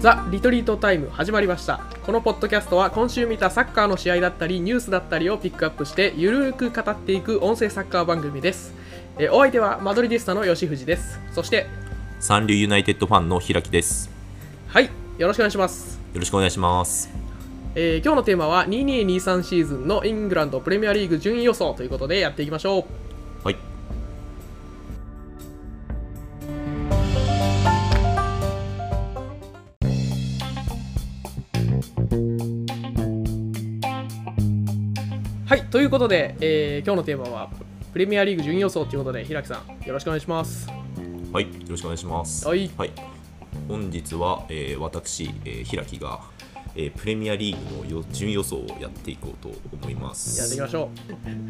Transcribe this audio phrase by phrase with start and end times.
[0.00, 1.80] ザ・リトリートタイム始まりました。
[2.06, 8.72] このポッドキャストは今週見たサッカーの試合だったりニュースだったりをピックアップしてゆるーく語っていく音声サッカー番組です。
[9.18, 11.18] えーお相手はマドリディスタの吉藤です。
[11.32, 11.66] そして
[12.20, 14.08] 三流ユナイテッドファンの平木です。
[14.68, 14.88] はい
[15.18, 15.98] よろしくお願いします。
[16.14, 17.10] よろしくお願いします。
[17.74, 22.84] えー今日のテーマは2223シーズンのイングランドプレミアリーグ順位予想ということでやっていきましょう
[35.70, 37.50] ということで、えー今日のテーマは
[37.92, 40.68] プレミアリーグ順位予想ということで平木さんよろしくお願いします
[41.32, 41.44] はい。
[41.44, 42.46] よろしくお願いします。
[42.48, 42.70] はい
[43.66, 46.20] 本日は、えー私、えー平木が、
[46.74, 50.60] えープレミアリーグのよ順位予想をやっていこうと思いまやっていすき。
[50.60, 50.90] ましょ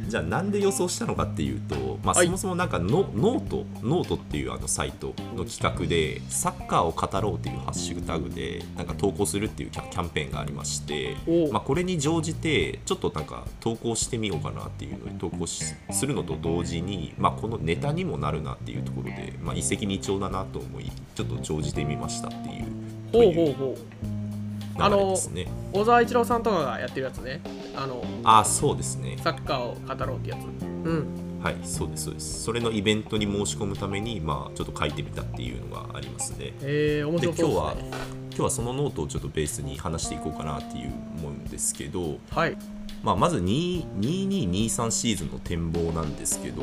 [0.08, 2.26] じゃあなんで予想したのかっていうと、まあ、はい。
[2.26, 11.16] そもそもなんかノノートノートっていうあのサイトの企画でサッカーを語ろうっていうハッシュタグでなんか投稿するっていうキャンペーンがありまして
[11.52, 24.17] まあ、これに乗じてちょっとなんか投稿してみようかなっていうのに投稿しするのと同時に、まあ、このネタにもなるなっていうところで、まあ、一石二鳥だなと思いちょっと乗じてみましたっていううほうほうほう
[24.78, 25.16] あの。
[25.72, 27.40] 小沢一郎さんとかがやってるやつね
[27.76, 32.42] あのあそうですねサッカーを語ろうってやつうんはい、そうです、そうです。
[32.42, 36.52] それのイベントに申し込むために、まあ、ちょっと書いてみたっていうのがありますね。
[36.62, 42.56] えー、面で、白今日はそうですね、今日はそのノートをちょっとベースに話していこうかなっていう思うんですけど、はい
[43.04, 46.62] まあ、まず2 2223シーズンの展望なんですけど、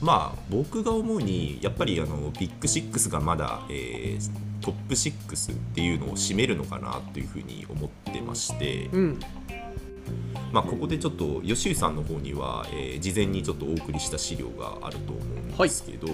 [0.00, 9.20] まあ、僕が思うに、やっぱりあのビッグシックスがまだ、えートップ6っていうのを占めるのかなというふうに思ってまして、うん。
[10.52, 16.08] まあ、ここでちょっと吉井さんの方には、えー事前にちょっとお送りした資料があると思うんですけど、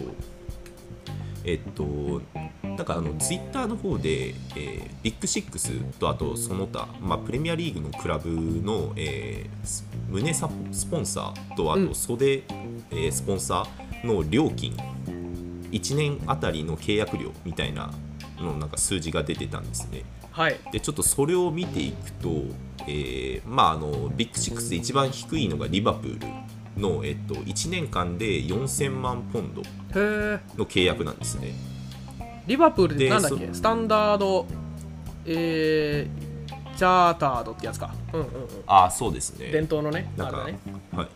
[1.45, 2.23] えっと
[2.63, 11.89] なんかあのツイッターの方で、えービッグシックスとあとその他、まあ、プレミアリーグのクラブの、えース胸サスポンサーとあうん。
[11.89, 12.43] と袖、
[12.91, 14.75] えースポンサーの料金
[15.71, 17.91] 1年あたりの契約料みたいな
[18.39, 20.05] のなんか数字が出てたんですね。
[20.31, 20.59] はい。
[20.73, 22.29] でちょっとそれを見ていくと、
[22.89, 26.27] えーまあ、あのビッグシックスで一番低いのがリバプール
[26.77, 31.53] の、えっと、1年間で4000万ポンドの契約なんですね。
[32.47, 33.47] リバプールででなんだっけ？
[33.49, 34.47] そスタンダード
[35.27, 37.95] えー、チャータードってやつか。
[38.13, 38.31] うんうんうん。
[38.67, 39.51] ああそうですね。
[39.51, 40.59] 伝統のねなんか、ね。
[40.93, 41.09] はい、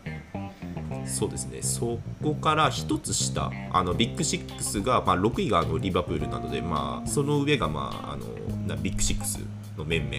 [1.07, 8.25] そうですね、そこから一つ下、あのビッグシックスが、まあ、6位があのリバプールなので、まあ、その上が、まあ、あの
[8.67, 9.39] なビッグシックス
[9.77, 10.17] の面々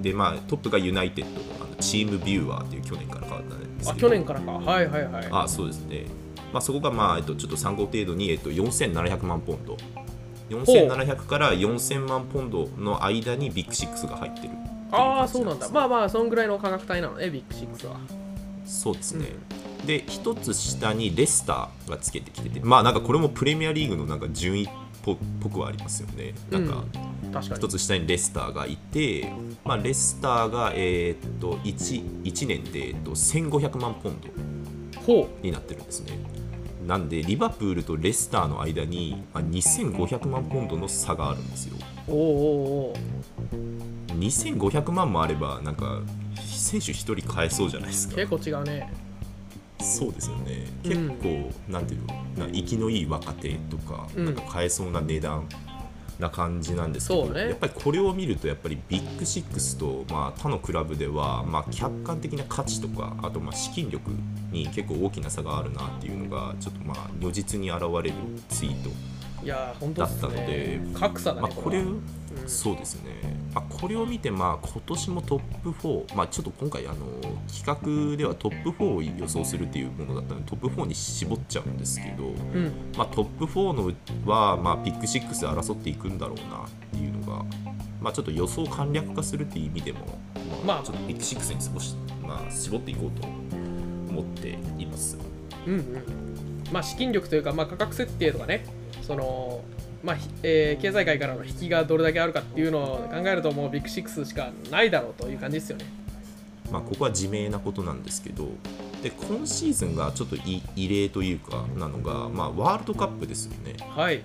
[0.00, 3.90] で、まあ、トップがユナイテッドあの TeamViewer っていう去年から変わったんですけど。
[3.92, 4.52] あ去年からか。
[4.52, 5.28] はいはいはい。
[5.30, 6.06] あそうですね、
[6.52, 9.76] まあ、そこが、まあえっと、ちょっと参考程度に、えっと、4700万ポンド。
[10.50, 15.68] 4700から4000万ポンドの間にビッグシックスが入ってる、ね、ああそうなんだ。
[15.68, 17.96] まあまあそんぐらいの価格帯なのねビッグシックスは。
[18.66, 19.26] そうですね、
[19.80, 24.68] うん、で一つ下にレスターがつけてきててまあなんかこれもプレミアリーグのなんか順位っ
[25.02, 25.16] ぽ
[25.48, 26.34] くはありますよね。
[26.50, 27.19] なんか、うん。
[27.38, 29.32] 1つ下にレスターがいて、
[29.64, 36.18] まあ、レスターが、えー、っと 1, 1年で、えっと、1500万ポンドになってるんですね。
[36.86, 41.76] なんでリバプールとレスターの間に、あ、2500万ポンドの差があるんですよ。
[42.08, 42.94] おお
[44.08, 46.00] 2500万もあればなんか
[46.36, 48.16] 選手1人買えそうじゃないですか。
[48.16, 48.92] 結構違うね。
[49.78, 50.66] そうですよね。
[50.82, 52.00] 結構、うん、なんていう
[52.38, 55.46] の生きのいい若手とか,、なんか買えそうな値段。
[56.20, 57.48] な感じなんですけど、ね。
[57.48, 64.10] やっぱりこれを見るとやっぱりビッグシックスと、まあ、他のクラブでは、まあ、客観的な価値とかあとまあ資金力
[64.52, 68.14] に結構大きな差があるなっていうのがちょっとまあ如実に現れる
[68.48, 68.90] ツイート
[69.42, 71.84] いやー本当だったのねで格差だね、まあ、これは。
[72.46, 73.10] そうですね、
[73.54, 76.96] まあ、これを見て、まあ、今年もトップ4、まあ、ちょっと今回あの
[77.52, 82.72] 企画ではトップ4を予想するっていうものだったのでトップ4に絞っちゃうんですけど、うん。
[82.96, 83.92] まあ、トップ4の
[84.26, 87.44] は、まあ、ビッグ6で争っていくんだろうなっていうのが、
[88.00, 90.00] まあ、ちょっと予想簡略化するっていう意味でも、
[90.66, 90.82] まあまあ。
[90.84, 95.18] ちょっとビッグ6に絞し、まあ、絞っていこうと思っています。
[95.66, 96.04] うんうん。
[96.72, 98.64] まあ資金力というか、まあ、価格設定とかね
[99.10, 99.60] その
[100.04, 105.84] まあひえー経済界からの引きがどれだけあるかっていうのを考えるともうビッグシックスしかないだろうという感じですよね。
[106.70, 108.46] まあ、ここは自明なことなんですけど
[109.02, 113.74] で今シーズンがちょっと異異例というかなのが、まあ、ワールドカップですよね。
[113.80, 114.22] はい。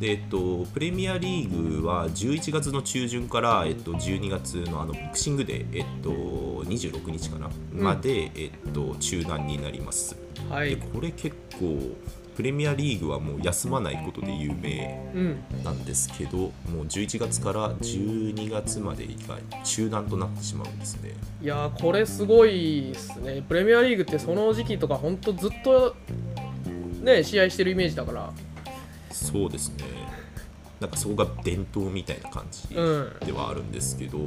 [0.00, 6.10] で、えっと、プレミアリーグは11月の中旬から、えっと、12月のあのボクシングデー、えっと、
[6.64, 7.52] 26日かな、ん。
[7.72, 10.16] まで、えっと、中断になります、
[10.48, 10.70] はい。
[10.70, 11.94] でこれ結構
[12.36, 15.64] プレミアリーグはもう休まないことで有名うん。
[15.64, 16.52] なんですけどもう
[16.86, 21.12] 11月から12月までが中断となってしまうんですね。
[21.42, 23.42] いやーこれすごいですね。
[23.48, 25.94] プレミアリーグってその時期とか本当ずっと
[27.02, 28.32] ね試合してるイメージだから。
[29.10, 29.84] そうですね。
[30.80, 33.16] なんかそこが伝統みたいな感じうん。
[33.24, 34.18] ではあるんですけど、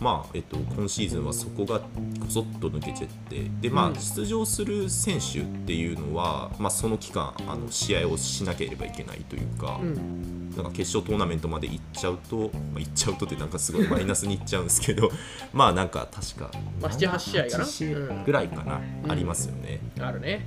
[0.00, 1.86] まあえっと、今シーズンはそこがこ
[2.28, 3.94] そっと抜けちゃってで、まあ、うん。
[3.94, 10.50] 出場する選手っていうのは、まあ、その期間あの試合をしなければいけないというか,、うん。
[10.56, 15.10] なんか決勝トーナメントまで行っちゃうと、まあ、行っちゃうとってなんかすごいマイナスに行っちゃうんですけど
[15.52, 16.50] まあなんか確か
[16.80, 19.10] まあ7 8試合かな？7 8試合うんぐらいかな、うん。
[19.10, 19.80] ありますよね。
[19.98, 20.46] あるね。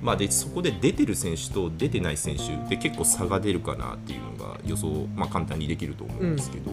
[0.00, 6.70] まあ、でそこで出てる選手と出てない選手で結構差が出るかなっていうのが予想、まあ、簡単にできると思うんですけど、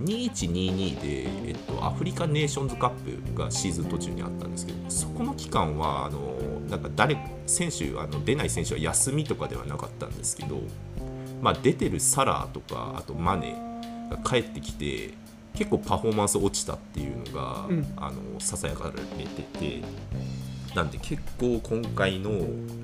[0.00, 2.90] 2122で、えっと、アフリカネーションズカッ
[3.32, 6.36] プがシーズン途中にあったんですけどそこの期間はあの
[6.68, 7.16] なんか誰
[7.46, 10.60] 選手あの出ない選手は休みとかではなかったんですけど、
[11.42, 13.54] まあ、出てるサラーとかあとマネ
[14.10, 15.14] が帰ってきて
[15.54, 17.92] 結構パフォーマンス落ちたっていうのが、うん。
[17.96, 19.82] あのささやかれてて
[20.74, 22.30] なんで結構今回の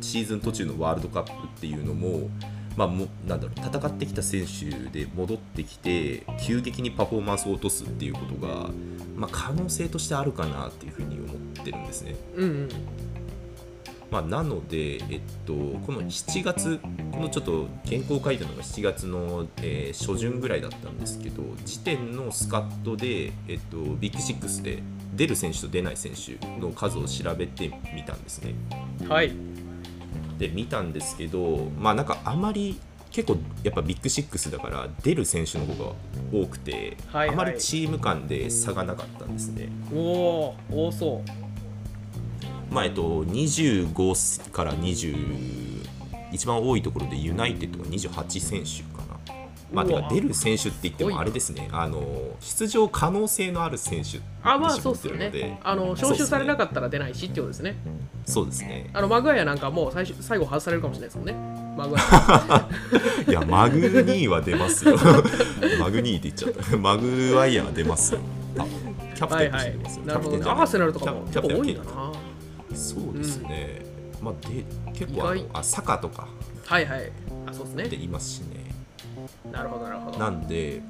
[0.01, 2.29] シーズン途中のワールドカップっていうのも,、
[2.77, 8.71] まあ、もなんだろう戦ってきた選手で戻ってきて急激にパフォーマンスを落とすっていうことが、
[9.17, 12.17] まあ、可能性としてあるかなっていうふうに思ってるんですね。
[12.35, 12.69] うんうん
[14.11, 16.79] まあ、なので、えっと、この7月、
[17.11, 24.85] このちょっと原稿を書いたのが7月の、えー初旬ぐらいだったんですけど、時点のスカットで、えっと、ビッグシックスで
[25.17, 28.55] 出る選手と出ない選手の数を調べてみたんですね。
[29.09, 29.33] はい
[30.39, 32.79] で、見たんですけど、まあなんかあまり
[33.11, 35.93] 結構やっぱビッグシックスだから出る選手の方が
[36.33, 39.69] 多くて、はいはいあまりチーム間で差がなかったんですね。
[39.95, 45.87] おお多そうまあえっと、25から20
[46.33, 48.94] 一番多いところでユナイテッドが28選手。
[49.75, 51.69] まあ、てか出る選手って言ってもあれですね。
[51.73, 52.03] あの
[52.41, 55.59] 出場可能性のある選手にあまあそうっ絞ってるのすよねで。
[55.63, 57.77] あの招集されなかったら出ないしってことですね。
[58.27, 58.91] そうですね。
[58.93, 61.35] あのマグワイアなんかもう最初最後外されるかもしれないですもんね。
[61.77, 62.69] マグワ
[63.27, 64.97] イいやマグニーは出ますよ。
[65.81, 66.77] マグニーって言っちゃった。
[66.77, 68.21] マグワイアは出ますよ。
[69.15, 70.39] キャプテンとアはいはいして出ますよ、なるほど。
[70.39, 72.13] ねアーセナルとかもキャ結構多いんだな。
[72.75, 73.87] そうですね、
[74.21, 76.29] まあで結構あのあサカとか。
[76.67, 77.13] はいはい。
[77.47, 77.85] あそうですね。
[77.85, 78.64] って言いますしね
[79.51, 80.19] なるほどなるほど。
[80.19, 80.83] なんで、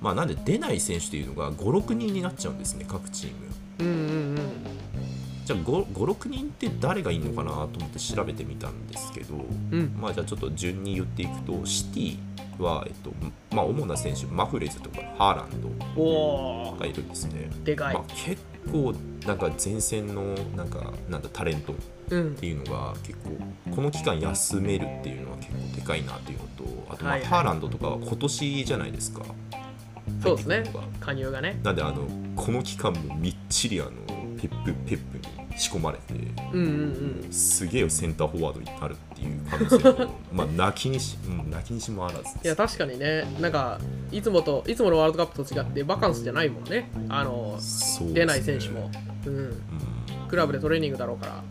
[0.00, 3.46] まあ、なんで出ない選手というのが56人になっちゃうんですね各チーム。
[3.78, 5.15] うんうんうん
[5.46, 9.36] じゃあ56人って誰がいいのかなと思って調べてみたんですけど、
[9.70, 9.96] うん。
[9.96, 12.18] まあ、じゃあちょっと順に言っていくとシティ
[12.62, 13.12] は、えっと
[13.54, 17.94] まあ、主な選手マフレズとかハーランドがいるんですね、でかい。
[17.94, 18.92] まあ、結構
[19.24, 21.76] なんか前線のなんかなんだタレントっ
[22.10, 22.34] うん。
[22.34, 29.22] ていうのが結構この期間休めるっていうのは結構でかいなっていうのとあとまあハーランドとかは今年じゃないですか。
[30.22, 30.64] そうですね。
[30.98, 31.60] 加入がね。
[31.62, 32.04] なんであの
[32.34, 33.90] この期間もみっちりあの
[34.40, 36.14] ペップペップに仕込まれて
[36.52, 37.32] うんうんうん。
[37.32, 43.24] すげえセンターフォワードになるっていう可能性も まあ泣きにし、うん、泣きにしもあらずいや確かにね。
[43.40, 43.80] なんか
[44.12, 46.90] いつもといつものワールドカップと違ってバカンスじゃないもんね。
[47.08, 48.12] あのね。
[48.12, 48.90] 出ない選手も、
[49.26, 49.62] うん、うん。
[50.28, 51.42] クラブでトレーニングだろうから。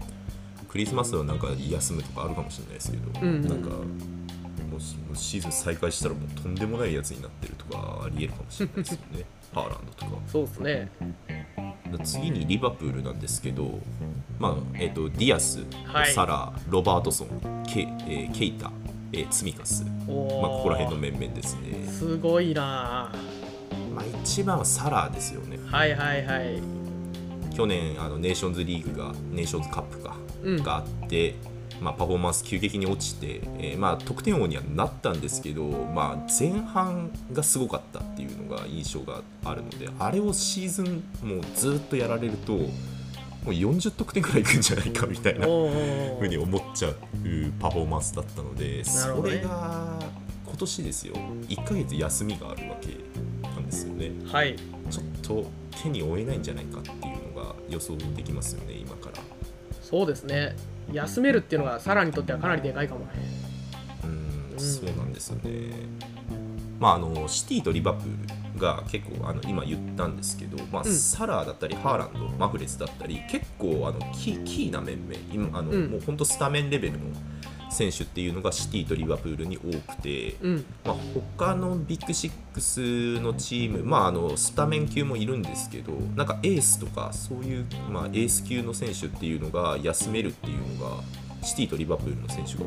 [0.70, 3.48] クリスマスはなんか休むとかあるかもしれないですけど、うんうん。
[3.48, 9.26] なんかもうしもうシーズン再開したらもうとんでもないやつになってるとかありえるかもしれないですよね
[9.56, 10.12] ハーランドとか。
[10.28, 10.92] そうですね。
[12.04, 13.80] 次にリバプールなんですけど、
[14.38, 16.12] まあえー、とディアス、はい。
[16.12, 18.70] サラー、ロバートソン、ケ、えーケイタ、
[19.14, 23.14] えーツィミカス、まあ、ここら辺の面々ですね、すごいな。
[23.96, 25.58] まあ、一番はサラーですよね。
[25.72, 26.62] はいはいはい。
[27.56, 30.64] 去年あのネーションズリーグがネーションズカップか、うん。
[30.64, 31.36] があって、
[31.82, 45.50] まあ、パフォーマンス急激に落ちて、えーまあ、得点王にはなったんですけど、まあ、前半がすごかったっていうのが印象があるのであれをシーズンもうずっとやられるともう40得点くらいいくんじゃないかみたいなふ
[46.22, 46.96] うに思っちゃう
[47.60, 50.00] パフォーマンスだったので、それが
[50.48, 51.14] 今年ですよ。
[51.48, 52.88] 1ヶ月休みがあるわけ
[53.48, 54.12] なんですよね。
[54.26, 54.56] はい。
[54.90, 55.46] ちょっと
[55.84, 59.22] 手に負えないんじゃないかっていうのが予想できますよね今から。
[59.84, 60.56] そうですね
[60.92, 63.12] 休めるっていうのがサラにとってはかなりでかいかもね。
[64.04, 64.60] うんうん。
[64.60, 65.72] そうなんですよね。
[66.80, 70.94] まああのシティとリバプールが結構あの今言ったんですけど、まあうん。
[70.94, 75.92] サラーだったりハーランドマフレスだったり結構あのキーキーな面々今あの、うん。
[75.92, 77.00] もう本当スタメンレベルの
[77.76, 80.66] 選手っていうのがシティとリバプールに多くて、うん。
[80.86, 91.04] まあ、他のビッグシックスのチーム、まあ、あのスタメン級もいるんですけどなんかエースとかそういう、まあ、エース級の選手っていうのが休めるっていうのが
[91.44, 92.62] シティとリバプールの選手が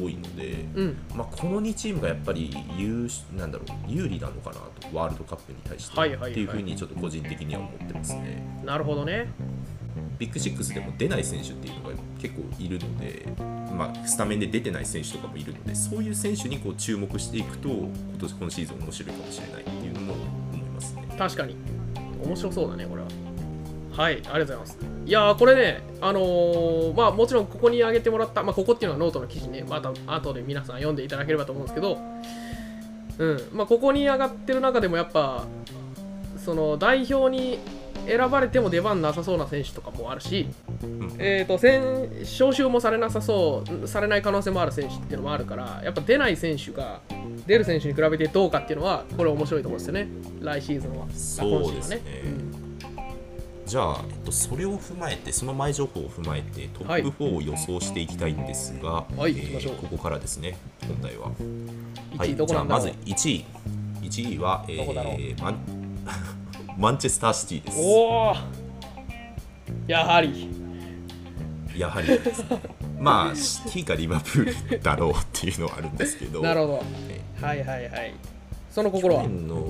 [0.00, 0.96] 多いので、うん。
[1.14, 6.30] まあ、この2チームがやっぱり有なんだろう有利なのかなとワールドカップに対して、はいはいはい。
[6.32, 8.42] っていうふうにちょっと個人的には思ってますね。
[8.64, 9.28] なるほどね
[10.18, 13.26] ビッグシックスでも出ない選手っていうのが結構いるので、
[13.76, 21.04] まあ、スタメンで出てない選手とかもいるのでそういう選手にこう注目していくと今年今シーズン面白いかもしれないっていうのも思いますね。
[21.18, 21.56] 確かに。
[22.24, 23.08] 面白そうだねこれは。
[23.92, 24.78] はいありがとうございます。
[25.06, 29.64] いやーこれねあのーまあもちろんここに上げてもらったまあここっていうのはノートの記事ね。
[29.68, 31.98] また後で皆さん読んでいただければと思うんですけど。
[33.18, 35.46] うんまあここに上がってる中でもやっぱ
[36.36, 37.58] その代表に
[38.06, 40.48] 選ばれても出番なさそうな選手とかもあるし、
[40.86, 41.16] ん。
[41.18, 41.80] えー、と先
[42.22, 47.00] 招集もされなさそうされない可能性もある選手っていうのもあるからやっぱ出ない選手が
[47.46, 50.08] 出る選手に比べてどうかっていうのはこれ面白いと思うんですよね。
[50.40, 51.06] 来シーズンは。
[51.10, 51.96] そうですね。
[51.96, 52.02] ね。
[53.66, 59.74] じゃあ、えっと、それを踏まえてその前情報を踏まえてトップ4を予想していきたいんですが、はいえ行きましょう。
[59.74, 61.32] ここからですね本題は。
[61.40, 61.66] うん
[62.12, 63.44] 1位はい、どこなんだろう、じゃあまず1位。
[64.02, 65.75] 1位は、えー
[66.76, 67.78] マンチェスターシティです。
[67.80, 68.34] おお
[69.86, 70.50] やはり。
[71.74, 72.08] やはり。
[73.00, 76.42] まあシティかリバプールだろうっていうのはあるんですけど。
[76.42, 76.82] なるほど。
[77.08, 78.14] えはいはいはい。
[78.70, 79.22] その心は？
[79.22, 79.64] 去年の、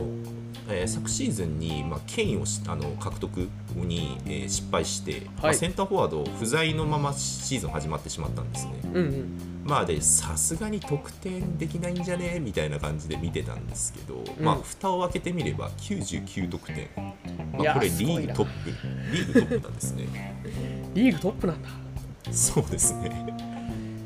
[0.69, 8.73] えー昨シーズンに、まあ、権威をしあの獲得に、えー失敗して、まあ、センターフォワード不在のままシーズン始まってしまったんですね。
[8.85, 9.41] うんうん。
[9.65, 12.39] まあでさすがに得点できないんじゃね？
[12.41, 14.45] みたいな感じで見てたんですけど、うん。
[14.45, 16.89] まあ蓋を開けてみれば99得点、い
[17.53, 18.71] まあ、やこれリーグトップ。
[19.13, 20.43] リーグトップなんですね。
[20.95, 21.69] リーグトップなんだ。
[22.33, 23.37] そうですね。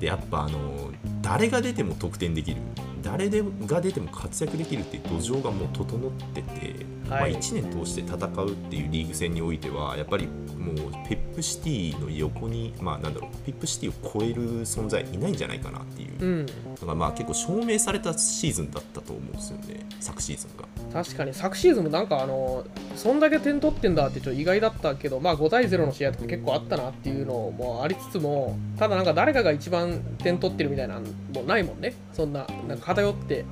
[0.01, 0.91] でやっぱあの
[1.21, 2.63] 誰が出ても得点できる
[3.03, 10.77] 誰でが出ても活躍できるっていう土壌がもう整ってて、まあ、1年通して戦うっていうリーグ戦においてはやっぱりもう
[11.09, 16.47] ペップシティの横にまあなんだろうペップシティを超える存在いないんじゃないかなっていう、うん。
[16.47, 21.03] だからまあ結構証明されたシーズンだったと思うんですよね昨シーズンが。
[21.03, 21.35] 確かに。
[21.35, 22.65] 昨シーズンもなんかあの
[22.95, 31.95] そんだけ点取ってんだってちょっと意外だったけどまあ5対0の試合とか結構あったなっていうのもありつつもただなんか誰かが一番点取ってるみたいなのもないもんね。
[32.13, 33.45] そんななんか偏って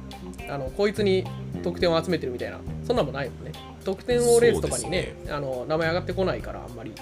[0.48, 1.24] あのこいつに
[1.70, 2.58] 得点を集めてるみたいな。
[2.86, 3.52] そんなのもないもんね。
[3.84, 6.92] 得点王レースとかにねそうあの名前上がってこないからあんまり。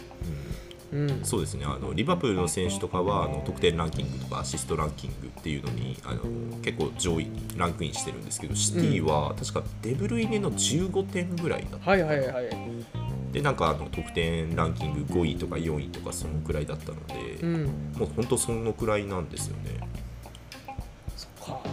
[0.92, 1.25] うん。
[1.25, 1.64] そうですね。
[1.64, 6.23] あのリバプールの選手とかはあの得点ランキングとかアシストランキングっていうのにあの
[6.62, 11.90] 結構上位にランクインしてるんですけどシティは確かデブルイネの15点ぐらいだった。
[11.90, 17.64] はいはいはいでなんかあの得点ランキング5位とか4位とかそのくらいだったので、うん。
[17.99, 19.87] もう本当そのくらいなんですよね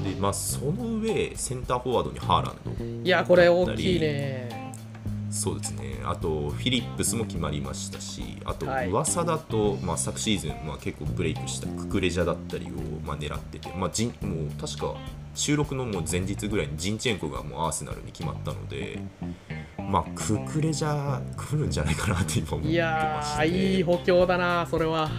[0.04, 3.06] でまあその上センターフォワードにハーランド。
[3.06, 4.74] いやこれ大きいね。
[5.30, 6.00] そうですね。
[6.06, 8.90] あとフィリップスも決まりましたしあとはい。
[8.90, 12.70] 噂だと、まあ、昨シーズン、まあ、結構ブレイクしたククレジャだったりを、
[13.06, 14.96] まあ、狙ってて、まあ、ジンもう確か
[15.34, 19.00] 収録のもう前日ぐらいにジンチェンコがもうアーセナルに決まったので、
[19.80, 25.10] まあ、ククレジャ来るんじゃないかなって今思ってまいやしてーいい補強だなそれは。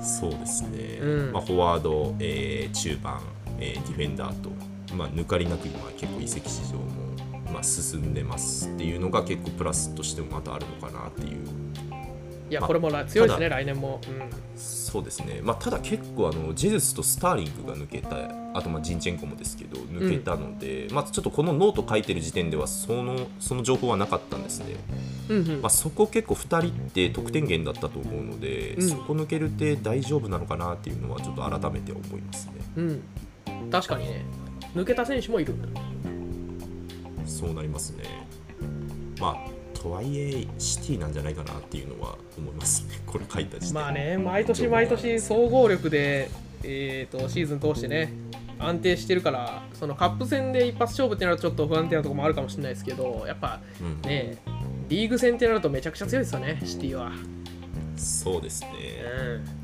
[0.00, 1.32] そうですね、うん。
[1.32, 3.20] まあ、フォワード、えー中盤、
[3.58, 4.50] えーディフェンダーと、
[4.94, 6.84] まあ、抜かりなく今結構移籍市場も、
[7.52, 11.38] まあ、進んでますっていうのが結構プラスとしてもまたあるのかなっていう。
[11.90, 12.04] まあ
[12.50, 18.16] いやこれもら強いですねた来年も、うん、そうですね、まあ、ただ結構あのジェズスとスターリングが抜けた
[18.56, 24.76] あとまあジンチェンコもですけど抜けたので、まあ、ちょっとこのノート書いてる時点ではそのその情報はなかったんですね、
[25.30, 25.62] うんうん。
[25.62, 28.88] まあ、そこ結構2人って得点源だったと思うので、うん。
[28.88, 32.52] そこ抜けるって大丈夫なのかなっていうのはちょっと改めて思いますね。
[32.76, 33.02] うん、
[33.70, 34.24] 確かにね。
[34.74, 35.54] 抜けた選手もいる
[37.24, 38.04] そうなりますね。
[39.20, 42.84] まあとはいえシティなんじゃないかなっていうのは思います。
[42.88, 43.74] ね これ書いた時点で。
[43.74, 46.30] まあね毎年毎年総合力で、
[46.62, 48.12] えー、とシーズン通してね
[48.58, 54.00] 安定してるからそのカップ戦で一発勝負ってなるとちょっと不安定なところもあるかもしれないですけどやっぱうん。
[54.02, 54.38] ね
[54.88, 57.10] リーグ戦ってなるとめちゃくちゃ強いですよねシティは、
[57.96, 58.68] そうですね、
[59.18, 59.63] うん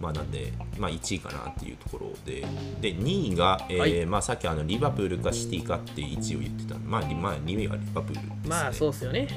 [0.00, 2.40] まあ、なんで、まあ、1位かなっていうところで、
[2.80, 4.06] で2位が、えーはい。
[4.06, 8.36] まあ、さっきあのリバプールかシティかって1位を言ってた、まあ、リまあ、2位はリバプールです、ね。
[8.46, 9.28] まあそうですよね。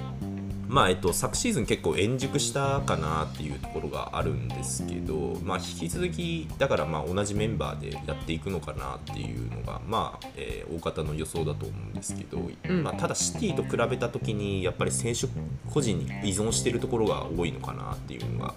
[0.74, 12.84] まあえっと、昨シーズン結構円熟したかなっていうところがあるんですけど、まあ、引き続きだからまあ同じメンバーでやっていくのかなっていうのが、まあえー大方の予想だと思うんですけど、うん。
[12.84, 15.28] まあ、ただシティと比べた時にやっぱり選手
[15.72, 18.56] 個人に依存しているところが多いのかなっていうのが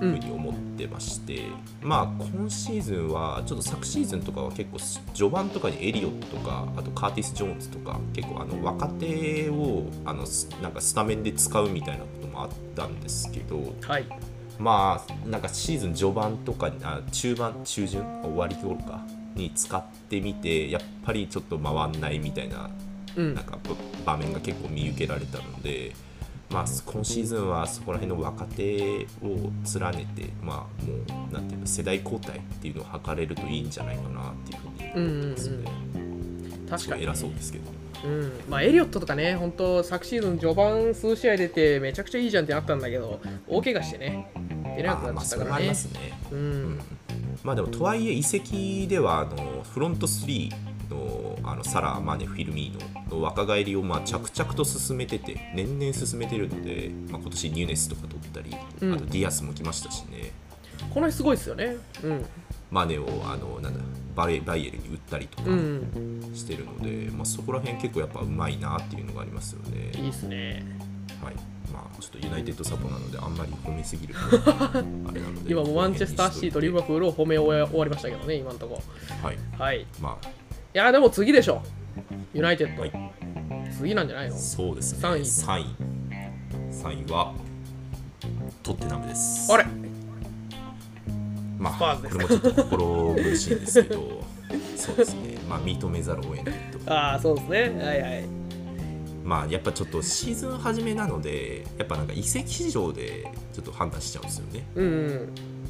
[0.00, 1.42] ふうに思ってまして、
[1.82, 4.78] まあ今シーズンはちょっと昨シーズンとかは結構
[5.14, 14.06] 序盤とかにエリオットとかあとカーティス・ジョーンズとか結構あの若手をあのすなんかスタメンで使うみたいなこともあったんですけど、はい。
[14.58, 19.04] まあなんかシーズン序盤とかあ中盤中旬終わり頃か
[19.34, 22.70] に使ってみてやっぱりちょっと回んないみたいな
[23.16, 23.34] うん。
[23.34, 23.58] なんか
[24.04, 25.92] 場面が結構見受けられたので、
[26.50, 35.56] まあ、今シーズンはそこら辺の若手を連ねて、まあ、もうなんていうの世代交代っていうのを図れるといいんじゃないかなっていうふうに思いますね。
[36.68, 37.64] 確かに偉そうですけど。
[38.02, 44.32] うんまあ、エリオットとかね、本当昨シーズン序盤数試合出てめちゃくちゃいいじゃんってなったんだけど、大怪我してね、
[44.76, 45.50] 出れなくなっちゃったからね。
[45.50, 46.18] もありますね。
[46.32, 46.42] ううん
[46.72, 46.80] ん、
[47.44, 50.50] まあでもとはいえ移籍ではあのフロント3
[50.90, 60.32] のあのサラ・マネ・フィルミーノの若返りをまあ着々と進めてて年々進めてるので、まあ、今年ニュネスとか取ったり、うんあとディアスも来ましたしね
[60.78, 61.76] この辺すごいですよね。
[62.02, 62.26] うん、
[62.70, 63.80] マネをあのなんだ
[64.14, 69.92] バイバイエルに売ったりとかうん、してるので、まあ、そこら辺結構やっぱうまいなっていうのがありますよね。
[69.94, 70.64] いいっすね。
[71.22, 71.34] はい
[71.72, 74.20] まあ、ちょっとユナイテッドサポなのであんまり褒めすぎると
[74.50, 78.82] あれなので今もマンチェスターシティとリバプールを褒め終わりましたけどね、今のとこ
[79.22, 79.64] はいろ。
[79.64, 79.86] はい。
[80.74, 81.62] いまや、でも次でしょ。
[82.34, 82.82] ユナイテッド。
[82.82, 82.92] はい
[83.76, 84.34] 次なんじゃないの？
[84.34, 85.64] あそうですね三位3位
[86.70, 87.34] 3位は
[88.62, 89.64] トッテナムですあれ？
[91.58, 94.22] まあこれもちょっと心苦しいんですけど
[94.76, 97.60] そうですねまあ認めざるを得ないとああ、そうですね。
[97.82, 98.24] はいはい。
[99.24, 105.28] まあやっぱちょっとシーズン初めなのでやっぱなんか移籍市場でちょっと判断しちゃうんですよねうん、うん。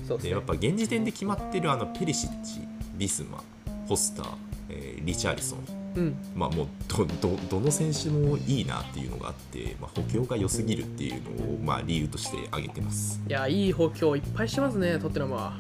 [0.09, 0.43] そうですねでやっ。
[0.43, 2.61] ぱ現時点で決まってるあのペリシッチ
[2.97, 3.43] ビスマ
[3.87, 4.27] ホスター、
[4.71, 6.17] えーリチャーリソンうん。
[6.35, 15.57] まあもうどどどの選手もいいなっていうのがあって、まあ、補強が良すぎるっていうのをまあ理由として挙げてますいや、いい補強いっぱいしてますね、トッテナムは。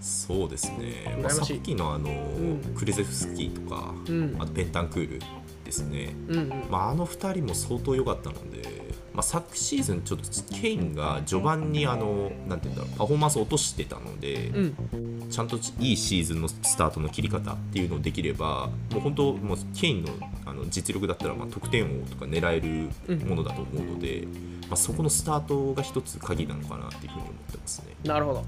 [0.00, 5.20] そうですね、まあ、さっきのあの、んクレゼフスキーとか、うんあとペンタンクール
[5.64, 6.48] ですね、うんうん。
[6.70, 8.62] まあ、あの2人も相当良かったので、
[9.14, 15.11] まあ、昨シーズンちょっとケインが序盤にあのなんていうんだろうパフォーマンスを落としてたので、うん。
[15.32, 20.10] ちゃんといいシーズンのスタートの切り方っていうのをできればもう本当もうケインの
[20.44, 24.26] あの実力だったらまあ得点王とか狙えるものだと思うので、
[24.68, 27.94] まあ、そこのスタートが一つ鍵なのかなっていうふうに思ってますね。
[28.04, 28.44] なるほど。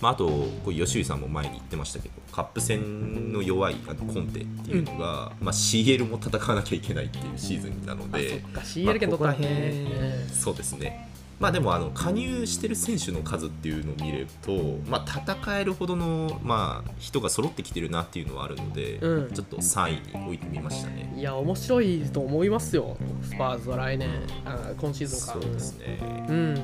[0.00, 9.86] まあ、あとこう吉井さんも前に言ってましたけどカップ戦の弱いあのコンテっていうのが、まあ、CL も戦わなきゃいけないっていうシーズンなのあ、そでっか、CL 権取ったね。
[9.88, 14.52] まあそうですねまあでもあの加入してる選手の数っていうのを見ると、
[14.88, 21.12] まあ、戦えるほどの、まあ、人が揃ってきてるなっていうのはあるので、うんちょっと3位に置いてみましたね。
[21.14, 24.08] いや、面白いと思いますよ、スパーズは来年、
[24.46, 25.32] あ今シーズンか。
[25.34, 26.54] そうですねうん。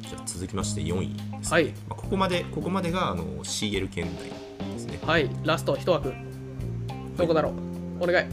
[0.00, 4.98] じゃあ続きまして4位です、ねはいまあ、ここまでここまでがあの CL 圏内ですね。
[5.06, 6.12] はい、ラスト1枠。
[7.18, 8.04] どこだろう？
[8.04, 8.26] お願い。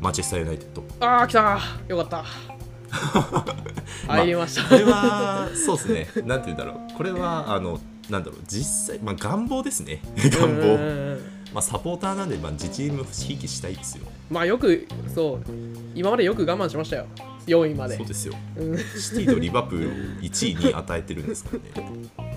[0.00, 2.59] マンチェスター・ユナイテッドあー、来たよかった。
[4.06, 4.64] 入りました。
[4.64, 15.50] これはそうですねなんて言うんだろうこれはあのなんだろう実際、まあ、願望ですね願望、うんまあ、サポーターなんで、まあ、自チームひいきしたいですよまあよく、そう、
[15.94, 17.06] 今までよく我慢しましたよ。
[17.46, 18.06] 4位までそう。
[18.06, 21.96] ですようんシティとリバプールを1位に与えてるんですからね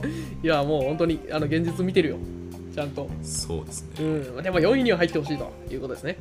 [0.42, 2.18] いや、もう本当にあの現実見てるよ。
[2.74, 3.08] ちゃんと。
[3.22, 4.44] そうですね、うん。
[4.44, 6.18] でも4位には入ってほしいということですね。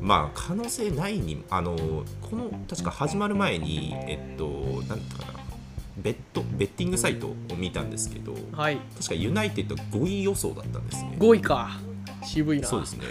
[0.00, 1.76] まあ可能性ないにあの
[2.22, 4.48] この確か始まる前にえっと
[4.88, 5.38] なんかな
[5.96, 8.78] ベッドベッティングサイトを見たんですけどはい。
[8.96, 11.70] 確かユナイテッド5位予想だったんですね5位か。
[12.24, 12.66] 渋いな。
[12.66, 13.04] そうですね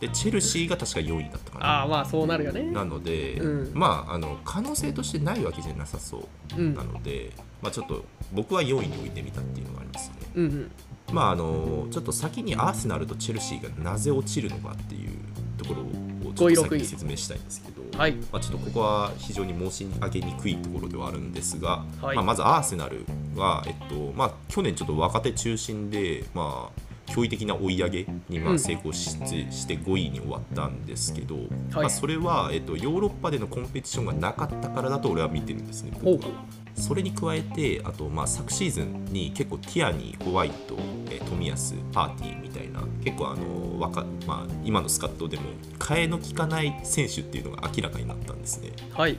[0.00, 2.62] でチェルシーが確か4位だったかなああ、まあそうなるよね。
[2.70, 6.82] なので、うんまああの可能性としてないわけじゃなさそううんな。
[6.84, 10.14] ので、まあ、ちょっと僕は4位に置いてみたっていうのがありますね。
[10.36, 10.70] うんうん。
[11.12, 15.10] まああのちょっと先にアーセナルとチェルシーがなぜ落ちるのかっていう
[15.58, 15.90] ところを
[16.34, 18.12] ちょっと先に説明したいんですけど、はい。
[18.32, 22.16] まあ、ちょっとここは非常に申し上げにくいところではあるんですが、はい。
[22.16, 23.04] まあ、まずアーセナル
[23.36, 31.46] は、えっとまあ、去年ちょっと若手中心で、まあ、驚異的な追い上げにま成功し,、して5位に終わったんですけど、はい。
[31.74, 35.92] まあ、それは、えっと、ヨーロッパでのコンペティションがなかったからだと俺は見てるんですね。
[36.02, 36.30] 僕は
[36.74, 40.76] それに加えてあと、まあ、昨シーズンに結構ティアニー、ホワイト、
[41.10, 45.42] えー冨安、パーティーみたいな結構あの若、まあ、今のスカットでも
[45.78, 48.70] 替えの利かない選手っていうのが明らかになったんですね。
[48.92, 49.18] はい。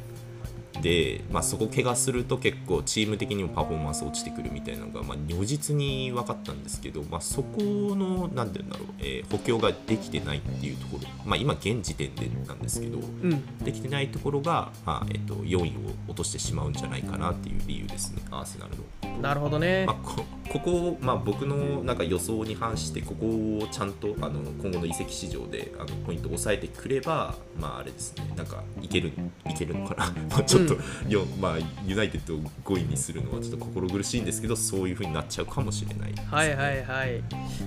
[0.81, 13.57] で、まあ、そこ怪我すると結構チーム的にもパフォーマンス落ちてくるみたいなのが、まあ、如実に分かったんですけど、まあ、そこの何て言うんだろう、えー補強ができてないっていうところ、まあ、今現時点でなんですけどうん。
[13.57, 18.71] できてないところが、まあえっと4位を落としてしまうんじゃないかなっていう理由ですねアーセナル
[19.11, 19.21] の。
[19.21, 19.95] なるほどねまあ、。
[20.03, 28.33] こここを、まあ、僕のなんか予想に反してここをちゃんとあの今後の移籍市場であのポイントを抑えてくれば、まあ、あれですね。
[28.35, 29.11] なんかいける
[29.49, 30.13] いけるのかな。
[30.29, 30.75] まあちょっと、
[31.07, 37.23] よまあ、ユナイテッドを5位にするのはちょっと心苦しいんですけどそういうふうになっちゃうかもしれないね、はいはいはい。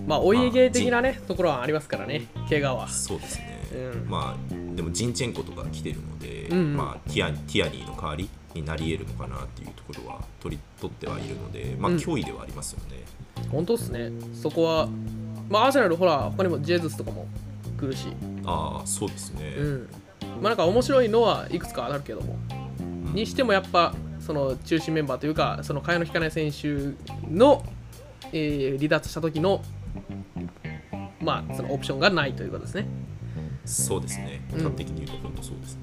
[0.06, 2.88] まあお家芸的なねところはありますからね怪我は。
[2.88, 4.10] そうですね、うん。
[4.10, 6.76] まあでもジンチェンコとか来てるので、うんうん。
[6.76, 11.96] まあ、ティアティアニーの代わりになり得るのかなっていうところは取り取ってはいるので、まあ、うん。
[11.98, 13.04] 脅威ではありますよね、
[13.50, 14.10] 本当っすね。
[14.34, 14.88] そこは
[15.48, 17.26] まあアーセナルほら他にもジェズスとかも
[17.78, 18.08] 来るし。
[18.44, 19.88] ああそうですね、うん。
[20.20, 22.36] まあなんか面白いのはいくつかあるけども。
[22.80, 23.14] うん。
[23.14, 26.94] にしてもやっぱその中心メンバーというかその替えの利かない選手
[27.30, 27.64] の、
[28.32, 29.62] えー離脱した時の
[31.20, 32.86] まあそのオプションがないということですね。
[33.64, 34.44] そうですね。
[34.52, 34.64] うん。
[34.64, 35.80] 端的に言うと本当そうですね、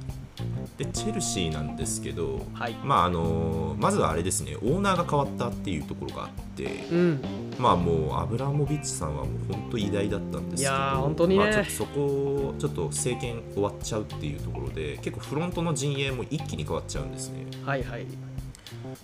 [0.77, 2.73] でチェルシーなんですけど、はい。
[2.83, 7.21] まああのまずはあれですねオーナーが変わったっていうところがあって、うん。
[7.59, 11.43] まあもうアブラモビッチさんはもう本当偉大だったんですけどいやー本当にね。
[11.43, 17.45] まあ、ちょっとそこちょっと政権終わっちゃうっていうところで結構フロントの陣営も一気に変わっちゃうんですね。
[17.65, 18.07] はいはい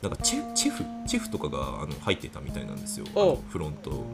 [0.02, 3.06] なんかチェチェフチェフとかがあの入ってたみたいなんですよ。
[3.50, 4.06] フロントの。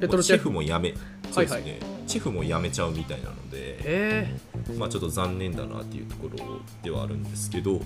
[0.00, 0.50] ペトロチェフ。
[0.50, 0.94] もやめ
[1.30, 3.78] そうですね、はいチェフもやめちゃうみたいなので。
[3.84, 4.36] え。
[4.76, 7.80] まあちょっと残念だなっていうところではあるんですけど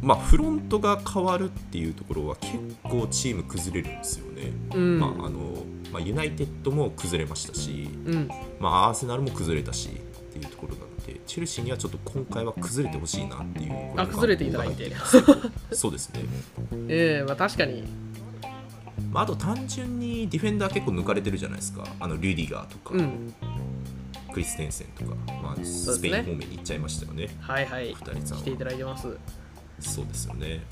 [0.00, 8.28] まあフロントが変わるっていうところは結構チーム崩れるんですよね、ー、うん、まああのまあ、ユナイテッドも崩れましたし、うん。
[8.60, 9.92] まあ、アーセナルも崩れたしっ
[10.32, 10.74] ていうところ
[11.28, 14.90] チェルシーにはちょっと今回は崩れてほしいなっていうあ崩れていただいて
[15.72, 16.20] そうですね、
[16.88, 17.84] ええまあ確かに。
[19.12, 21.86] まあ、あと単純にディフェンダー結構抜かれてるじゃないですか。
[22.00, 23.32] あのリュディガーとか、うん。
[24.32, 27.28] クリステンセンとか、まあ、スペイン方面に行っちゃいましたよね。
[27.40, 27.94] はいはい。
[27.94, 28.42] 二人さんは。
[28.42, 29.16] 来ていただいてます。
[29.80, 30.62] そうですよね。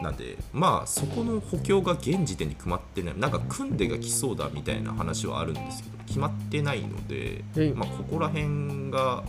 [0.00, 3.18] なんでまあそこの補強が現時点に決まってない。
[3.18, 7.78] なんか組んでが来そうだみたいな話はあるんですけど決まってないので、うん。
[7.78, 9.24] まあ、ここら辺が、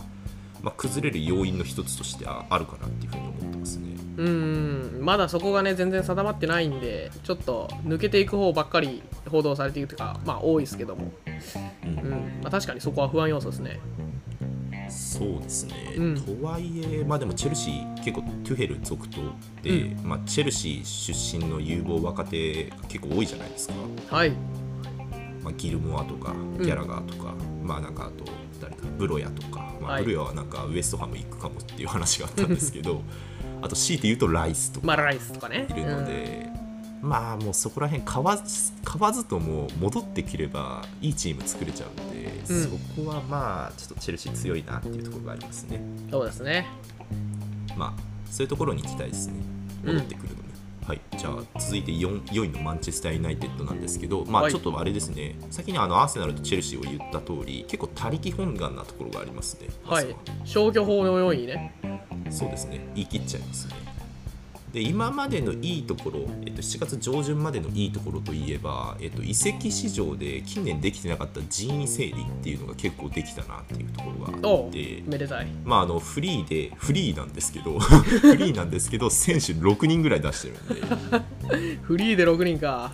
[0.64, 3.94] まあ、崩れる要因の一つとしてはあるかなっていうふうに思ってますね。
[4.16, 11.12] うんまだそこがね全然定まってないんでちょっと抜けていく方ばっかり報道されているというかまあ多いですけども、
[11.84, 11.90] うん。
[11.98, 12.10] うん。
[12.42, 13.78] まあ、確かにそこは不安要素ですね。
[14.88, 16.20] そうですね、うん。
[16.20, 19.20] とはいえ、まあ、でもチェルシー結構トゥヘル続投
[19.62, 23.74] で、まあ、チェルシー出身の有望若手が結構多いじゃないですか、
[24.16, 24.30] はい。
[25.42, 28.24] まあ、ギルモアとかギャラガーとか、まあなんかあと
[28.64, 30.04] 誰だブロヤとか、まあ、はい。
[30.04, 33.02] ブロヤはなんかウエストハム行くかもっていう話があったんですけど
[33.62, 35.66] あと強いて言うとライスとかまあライスとかね。
[35.70, 36.48] いるので、
[37.02, 42.62] まあもうそこら辺買わず買わずとも戻ってきればいいチーム作れちゃうんで、うん。
[42.64, 42.68] そ
[43.02, 45.76] こはまあちょっとチェルシー強いなっていうところがありますね。
[45.76, 46.66] うんそうですね。
[47.76, 49.34] まあそういうところに期待ですね。
[49.84, 50.53] 戻ってくるのに、
[50.86, 54.48] はいじゃあ続いて 4, 4位のマンチェスター・ユナイテッドなんですけどまはい。
[54.48, 59.68] あちょっとあれですね、先にあのアーセナルとチェルシーを言った通り結構他力本願なところがありますね。
[59.84, 60.14] はい。
[60.44, 61.74] 消去法の4位ね。
[62.30, 62.86] そうですね。
[62.94, 63.93] 言い切っちゃいますね
[64.74, 75.46] で今までのいいところ、えっと、7月上旬までのいいところといえば、えっと、移籍市場で近年できてなかった人員整理っていうのが結構できたなっていうところがあってめでたい。
[75.64, 81.78] まあ、あのフリーでフリーなんですけど フリーなんですけど選手6人ぐらい出してるんで。
[81.82, 82.92] フリーで6人か。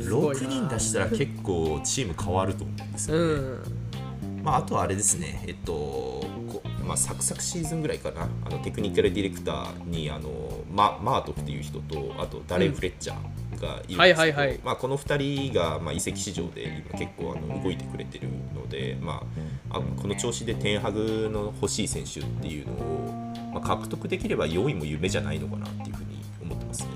[0.00, 0.42] すごいな。
[0.42, 4.42] 6人出したら結構チーム変わると思うんですよね、うん。
[4.42, 5.44] まあ、あとはあれですね。
[5.46, 8.26] えっとこまあ、サクサクシーズンぐらいかな。
[8.46, 10.30] あのテクニカルディレクターにあの
[10.72, 14.60] ママートフっていう人とあとダレン・フレッチャーがいるんですけど、はいはいはい。
[14.64, 19.22] まあ、この2人が、まあ、移籍市場で今結構あの動いてくれてるので、ま
[19.70, 26.88] あ、あこの調子でテンハグの欲しい選手っていうのを、まあ、獲得できれば4位も夢じゃないのかなっていうふうに思ってますね。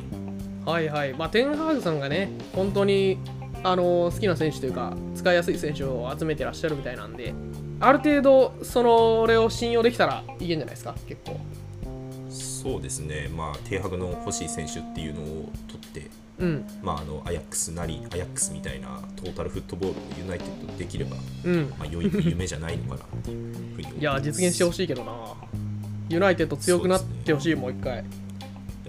[0.64, 1.12] はいはい。
[1.12, 3.18] まあテンハーグさんがね本当に
[3.62, 7.34] あの好きな選手というか使いやすい選手を集めてらっしゃるみたいなんで
[7.82, 10.94] ある程度それを信用できたらいけんじゃないですか？
[11.06, 11.40] 結構。
[12.30, 16.64] そうですね、まあ、テンハグの欲しい選手っていうのを取ってうん。
[16.80, 21.74] まあ、あのアヤックスなりアヤックスみたいなトータルフットボールをユナイテッドできれば、うん。
[21.76, 23.96] まあ、良い夢じゃないのかなっていうふうに思ってます。
[23.98, 25.12] いや実現してほしいけどな。
[26.08, 27.96] ユナイテッド強くなってほしい、もう一回。
[27.96, 28.04] やっ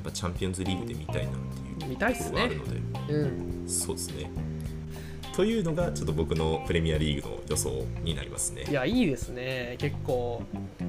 [0.04, 1.34] ぱチャンピオンズリーグで見たいなっ
[1.80, 3.68] ていう見たいっすねところがあるので、うん。
[3.68, 4.30] そうですね
[5.36, 8.66] というのがちょっと僕のプレミアリーグの予想になりますね。
[8.70, 9.76] いやいいですね。
[9.80, 10.44] 結構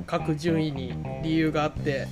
[0.06, 2.06] 各順位に理由があって。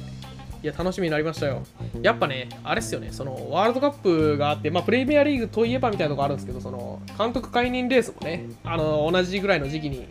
[0.62, 1.64] いや楽しみになりましたよ。
[2.03, 3.11] やっぱねあれっすよね。
[3.11, 8.49] そのワールドカップがあってまあプレミアリーグといえばみたいなとこあるんですけどその監督解任レースもね。
[8.62, 10.07] あの同じぐらいの時期に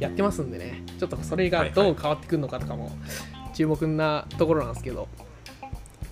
[0.00, 0.82] やってますんでね。
[0.98, 2.90] ちょっとそれがどう変わってくるのかとかも
[3.54, 5.02] 注目なところなんですけど。
[5.02, 5.25] はい、そう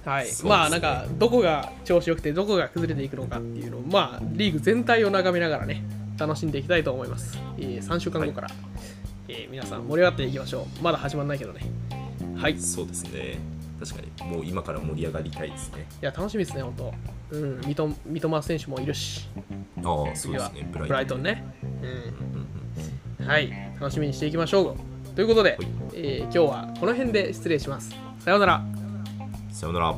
[0.05, 0.51] ですね。
[0.51, 5.83] まあなんかどこが調子よくてどこが崩れていくのかっていうのをまあリーグ全体を眺めながらね
[6.19, 8.49] 楽しんでいきたいと思います、えー3週間後から、
[9.29, 10.83] えー皆さん盛り上がっていきましょう。
[10.83, 11.63] まだ始まんないけどね。
[12.37, 12.59] はい。
[12.59, 13.39] そうですね。
[13.81, 15.87] 確かにもう今から盛り上がりたいですね。
[16.03, 16.95] いや楽しみですね本当。
[17.37, 17.61] うん
[18.07, 19.29] 三笘選手もいるし。
[19.79, 20.69] ああそうですね。
[20.73, 21.23] ブライトン。
[21.23, 21.45] ね。
[21.83, 21.89] うん。
[21.89, 22.47] うん
[23.21, 23.51] うんはい。
[23.81, 24.77] 楽しみにしていきましょう。
[25.17, 25.69] ということで、はい。
[25.95, 27.95] えー今日はこの辺で失礼します。
[28.19, 28.57] さようなら。
[28.57, 28.84] うん
[29.55, 29.95] さようなら。